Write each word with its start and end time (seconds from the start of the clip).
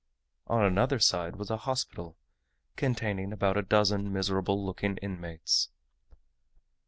On 0.47 0.63
another 0.65 0.97
side 0.97 1.35
was 1.35 1.51
a 1.51 1.57
hospital, 1.57 2.17
containing 2.75 3.31
about 3.31 3.55
a 3.55 3.61
dozen 3.61 4.11
miserable 4.11 4.65
looking 4.65 4.97
inmates. 4.97 5.69